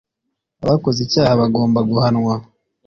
[0.63, 2.35] abakoze icyaha bagomba guhanwa